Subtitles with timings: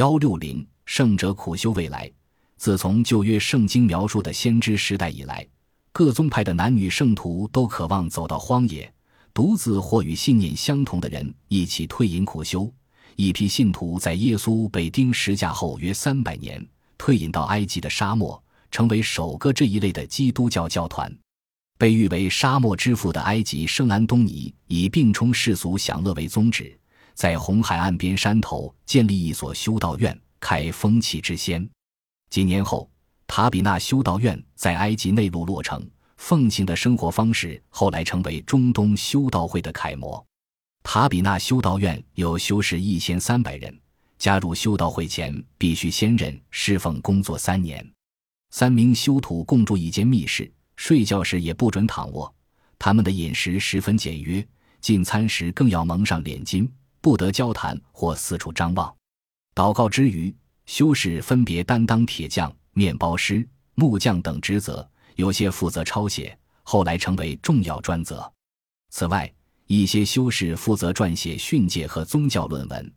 [0.00, 2.10] 幺六零圣者苦修未来。
[2.56, 5.46] 自从旧约圣经描述的先知时代以来，
[5.92, 8.90] 各宗派的男女圣徒都渴望走到荒野，
[9.34, 12.72] 独自或与信念相同的人一起退隐苦修。
[13.16, 21.14] 一批信徒在耶稣被钉十架后约三百年，退隐到埃及的沙漠，成为首个这一类的基督教教团。
[21.76, 26.74] 被誉为沙漠之父的埃及圣安东尼，以并充世俗享乐为宗旨，
[27.20, 31.68] 在红海岸边山头建立一所修道院，开风气之先。
[32.30, 32.90] 几年后，
[33.26, 35.86] 塔比纳修道院在埃及内陆落成。
[36.16, 40.26] 奉行的生活方式后来成为中东修道会的楷模。
[40.82, 43.78] 塔比纳修道院有修士一千三百人，
[44.16, 47.86] 加入修道会前必须先任侍奉工作三年。
[48.48, 52.34] 三名修徒共住一间密室，睡觉时也不准躺卧。
[52.78, 54.42] 他们的饮食十分简约，
[54.80, 56.66] 进餐时更要蒙上脸巾，
[57.00, 58.94] 不得交谈或四处张望。
[59.54, 60.34] 祷告之余。
[60.66, 68.32] 修士分别担当铁匠、面包师、木匠等职责，有些负责抄写，后来成为重要专责。
[68.90, 69.28] 此外，
[69.66, 72.92] 一些修士负责撰写训诫和宗教论文，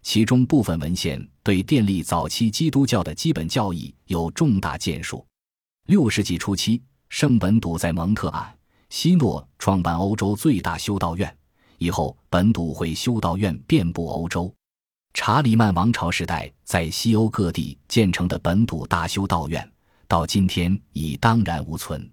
[0.00, 5.22] 其中部分文献对电力早期基督教的基本教义有重大建树。
[5.84, 8.50] 六世纪初期，圣本笃在蒙特阿
[8.88, 11.36] 西诺创办欧洲最大修道院，
[11.78, 14.52] 以后本笃会修道院遍布欧洲。
[15.14, 19.68] 查理曼王朝时代，在西欧各地建成的本笃大修道院，
[20.06, 22.08] 到今天已荡然无存。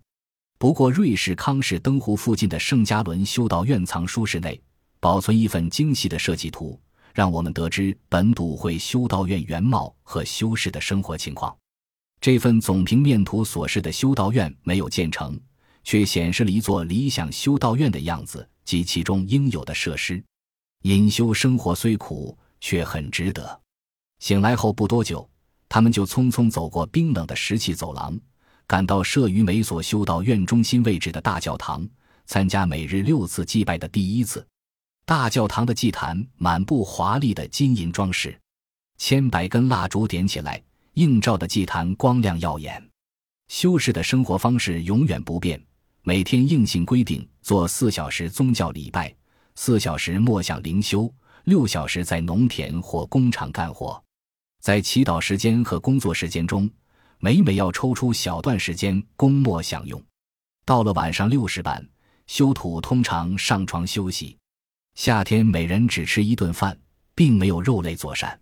[0.58, 4.60] 不过，瑞士康士登湖附近的圣加伦修道院藏书室内
[5.00, 6.80] 保存一份精细的设计图，
[7.14, 11.56] 让我们得知本笃会修道院原貌和修士的生活情况。
[12.22, 15.40] 这份总平面图所示的修道院没有建成，
[15.84, 20.22] 却显示了一座理想修道院的样子及其中应有的设施。
[20.82, 22.38] 隐修生活虽苦。
[22.62, 23.62] 却很值得。
[24.18, 25.30] 醒来后不多久，
[25.70, 28.20] 他们就匆匆走过冰冷的石砌走廊，
[28.66, 31.88] 赶到设于每所修道院中心位置的大教堂，
[32.26, 34.44] 参加每日六次祭拜的第一次。
[35.06, 38.36] 大教堂的祭坛满布华丽的金银装饰，
[38.98, 40.60] 千百根蜡烛点起来，
[40.94, 42.84] 映照的祭坛光亮耀眼。
[43.48, 45.64] 修士的生活方式永远不变，
[46.08, 49.12] 每天硬性规定做四小时宗教礼拜，
[49.56, 51.12] 四小时默想灵修。
[51.46, 54.00] 六小时在农田或工厂干活，
[54.62, 56.70] 在祈祷时间和工作时间中，
[57.18, 60.00] 每每要抽出小段时间供默享用。
[60.64, 61.84] 到了晚上六时半，
[62.28, 64.38] 修土通常上床休息。
[64.94, 66.78] 夏天每人只吃一顿饭，
[67.16, 68.40] 并没有肉类作膳。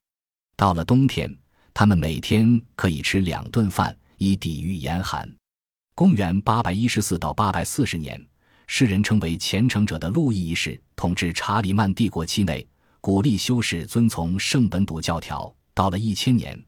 [0.57, 1.33] 到了冬天，
[1.73, 5.33] 他们每天可以吃两顿饭，以抵御严寒。
[5.95, 8.19] 公元八百一十四到八百四十年，
[8.65, 12.67] 世人称为虔诚者的路易一世统治查理曼帝国期内。
[12.99, 15.53] 鼓励修士遵从圣本笃教条。
[15.75, 16.59] 到了一千年，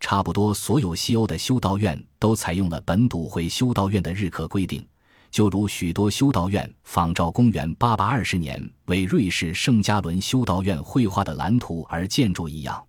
[0.00, 4.84] 差不多所有西欧的修道院都采用了本笃会修道院的日课规定，
[5.30, 12.84] 就如许多修道院仿照公元八百二十年为瑞士圣加伦修道院绘画的蓝图而建筑一样。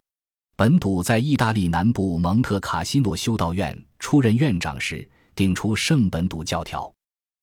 [0.55, 6.93] 本笃在意大利南部蒙特卡西诺修道院出任院长时，定出圣本笃教条。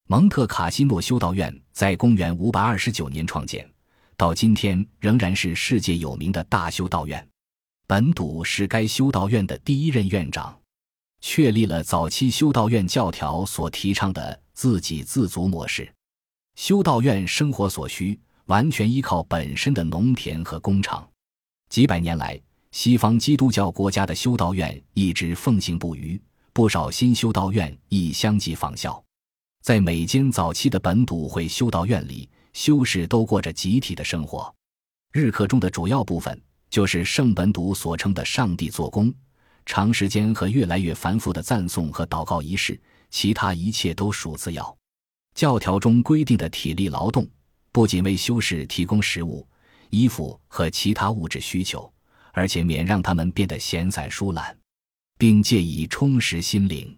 [0.09, 3.69] 蒙特卡西诺修道院在公元五百二十九年创建。
[4.17, 7.27] 到今天仍然是世界有名的大修道院，
[7.87, 10.55] 本笃是该修道院的第一任院长，
[11.23, 15.91] 确立了早期修道院教条所提倡的自给自足模式。
[16.55, 21.09] 修道院生活所需完全依靠本身的农田和工厂。
[21.71, 22.39] 几百年来，
[22.72, 26.21] 西方基督教国家的修道院一直奉行不渝，
[26.53, 29.03] 不少新修道院亦相继仿效。
[29.62, 32.28] 在每间早期的本笃会修道院里。
[32.53, 34.53] 修士都过着集体的生活，
[35.12, 36.37] 日课中的主要部分
[36.69, 39.15] 就是圣本笃所称的“上帝做工”，
[39.65, 42.77] 长时间和越来越繁复的赞颂和祷告仪式，
[43.09, 44.77] 其他一切都属次要。
[45.33, 47.25] 教条中规定的体力劳动，
[47.71, 49.47] 不仅为修士提供食物、
[49.91, 51.89] 衣服和其他物质需求，
[52.33, 54.59] 而且免让他们变得闲散疏懒，
[55.21, 56.97] 并借以充实心灵。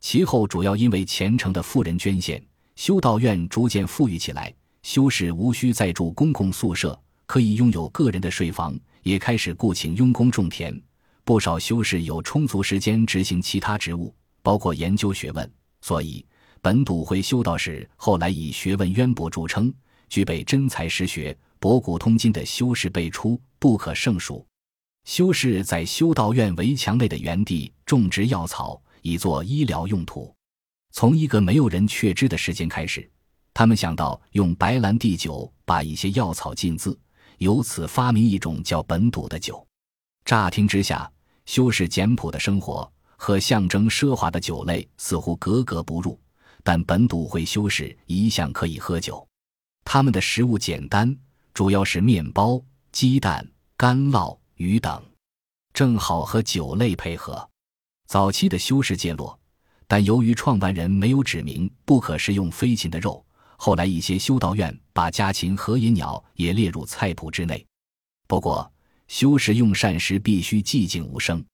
[0.00, 2.44] 其后，主要因为虔诚的富人捐献，
[2.74, 4.52] 修道院逐渐富裕起来。
[4.82, 10.76] 修士无需再住公共宿舍，可以拥有个人的睡房，也开始雇请佣工种田。
[11.22, 14.12] 不少修士有充足时间执行其他职务，
[14.42, 15.48] 包括研究学问。
[15.82, 16.26] 所以，
[16.60, 19.72] 本笃会修道士后来以学问渊博著称，
[20.08, 24.44] 具备真才实学、博古通今的修士辈出，不可胜数。
[25.04, 30.32] 修士在修道院围墙内的园地种植药草，以作医疗用途。
[30.92, 33.08] 从一个没有人确知的时间开始。
[33.54, 36.98] 他们想到用白兰地酒把一些药草浸渍，
[37.38, 39.66] 由此发明一种叫本笃的酒。
[40.24, 41.10] 乍听之下，
[41.44, 46.18] 修士简朴的生活和象征奢华的酒类似乎格格不入，
[46.62, 49.26] 但本笃会修士一向可以喝酒。
[49.84, 51.14] 他们的食物简单，
[51.52, 52.62] 主要是面包、
[52.92, 53.46] 鸡蛋、
[53.76, 55.02] 干酪、鱼等，
[55.74, 57.50] 正好和酒类配合。
[58.06, 59.36] 早期的修士戒落，
[59.88, 63.26] 但由于创办人没有指明不可食用飞禽的肉，
[63.56, 67.66] 后来一些修道院把家禽和野鸟也列入菜谱之内。
[68.28, 68.72] 不过，
[69.08, 71.44] 修士用膳时必须寂静无声，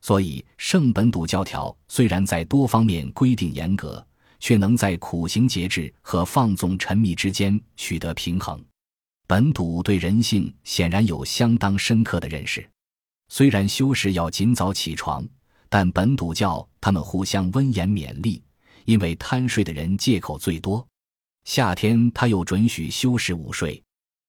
[0.00, 4.04] 所以圣本笃教条虽然在多方面规定严格。
[4.40, 8.64] 却能在苦行节制和放纵沉迷之间取得平衡。
[9.28, 12.66] 本笃对人性显然有相当深刻的认识。
[13.28, 15.22] 虽然修士要尽早起床，
[15.68, 18.42] 但本笃教他们互相温言勉励，
[18.86, 20.84] 因为贪睡的人借口最多。
[21.44, 23.82] 夏天他又准许修士午睡。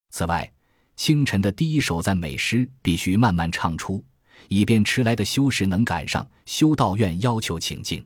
[0.10, 0.51] 此外，
[0.98, 4.04] 清晨的第一首赞美诗必须慢慢唱出，
[4.50, 6.30] 以便迟来的修士能赶上。
[6.45, 8.06] 修道院要求请静。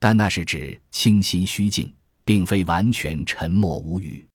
[0.00, 1.94] 但那是指清心虚静，
[2.24, 4.26] 并非完全沉默无语。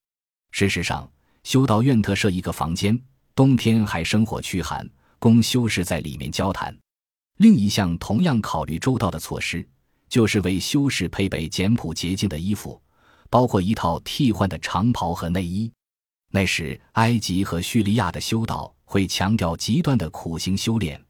[0.51, 1.09] 事实上，
[1.47, 3.01] 修道院特设一个房间，
[3.33, 4.85] 冬天还生火驱寒，
[5.17, 6.77] 供修士在里面交谈。
[7.37, 9.65] 另一项同样考虑周到的措施，
[10.09, 12.81] 就是为修士配备简朴洁净的衣服，
[13.29, 15.71] 包括一套替换的长袍和内衣。
[16.31, 21.01] 那时，埃及和叙利亚的修道会强调极端的苦行修炼，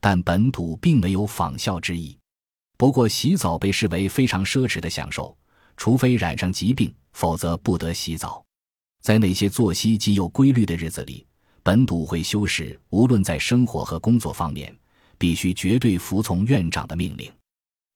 [0.00, 2.18] 但本土并没有仿效之意。
[2.76, 5.38] 不过，洗澡被视为非常奢侈的享受，
[5.76, 8.43] 除非染上疾病，否则不得洗澡。
[9.04, 11.26] 在那些作息极有规律的日子里，
[11.62, 14.74] 本笃会修士无论在生活和工作方面，
[15.18, 17.30] 必须绝对服从院长的命令。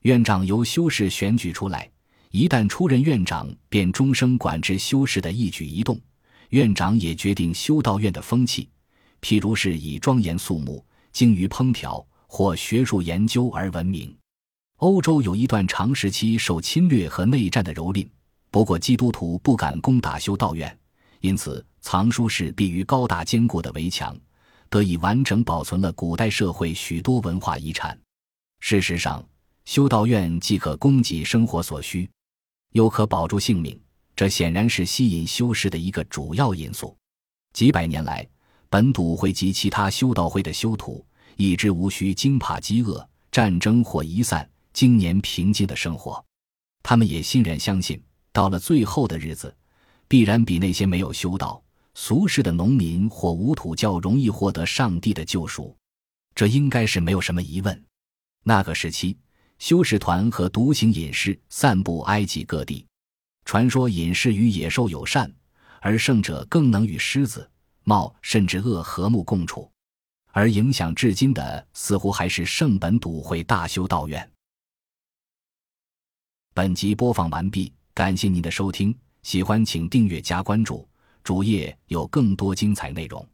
[0.03, 1.91] 院长由修士选举出来，
[2.31, 5.99] 一旦出任院长，便终生管制修士的一举一动。
[6.51, 8.69] 院长也决定修道院的风气，
[9.23, 14.15] 譬如是以庄严肃穆、精于烹调或学术研究而闻名。
[14.77, 18.07] 欧洲有一段长时期受侵略和内战的蹂躏，
[18.51, 20.79] 不过基督徒不敢攻打修道院，
[21.21, 24.17] 因此藏书室避于高大坚固的围墙，
[24.69, 27.99] 得以完整保存了古代社会许多文化遗产。
[28.61, 29.25] 事实上，
[29.65, 32.09] 修道院既可供给生活所需，
[32.73, 33.81] 又可保住性命，
[34.17, 36.97] 这显然是吸引修士的一个主要因素。
[37.53, 38.27] 几百年来，
[38.69, 41.05] 本笃会及其他修道会的修徒
[41.37, 44.49] 一直无需惊怕饥饿、战争或遗散。
[44.75, 46.25] 经年平静的生活，
[46.85, 48.01] 他们也欣然相信，
[48.33, 49.53] 到了最后的日子，
[50.09, 51.63] 必然比那些没有修道、
[51.95, 55.77] 俗世的农民或无土教容易获得上帝的救赎。
[56.35, 57.85] 这应该是没有什么疑问。
[58.43, 59.17] 那个时期，
[59.59, 62.87] 修士团和独行隐士散布埃及各地，
[63.45, 65.31] 传说隐士与野兽友善，
[65.81, 67.51] 而圣者更能与狮子、
[67.85, 69.71] 猫甚至鳄和睦共处。
[70.31, 74.31] 而影响至今的，似乎还是圣本笃会大修道院。
[76.55, 80.89] 本集播放完毕，感谢您的收听，喜欢请订阅加关注，
[81.23, 83.27] 主页有更多精彩内容。